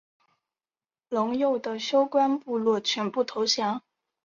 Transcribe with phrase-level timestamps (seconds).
[1.11, 3.83] 陇右的休官部落全部投降。